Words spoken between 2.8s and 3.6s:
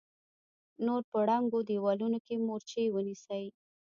ونيسئ!